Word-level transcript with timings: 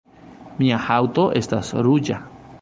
Mia 0.61 0.79
haŭto 0.85 1.27
estas 1.43 1.71
ruĝa 1.89 2.19